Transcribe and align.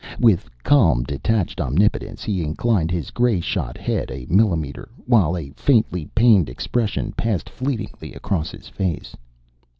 With 0.19 0.49
calm, 0.63 1.03
detached 1.03 1.61
omnipotence 1.61 2.23
he 2.23 2.41
inclined 2.43 2.89
his 2.89 3.11
grey 3.11 3.39
shot 3.39 3.77
head 3.77 4.09
a 4.09 4.25
millimeter, 4.31 4.89
while 5.05 5.37
a 5.37 5.51
faintly 5.51 6.05
pained 6.15 6.49
expression 6.49 7.11
passed 7.11 7.47
fleetingly 7.47 8.15
across 8.15 8.49
his 8.49 8.67
face. 8.67 9.15